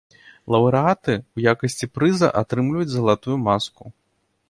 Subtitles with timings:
[0.55, 3.83] Лаўрэаты ў якасці прыза атрымліваюць залатую маску.